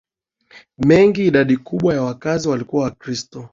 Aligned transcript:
mengi 0.77 1.27
idadi 1.27 1.57
kubwa 1.57 1.93
ya 1.93 2.01
wakazi 2.01 2.49
walikuwa 2.49 2.83
Wakristo 2.83 3.49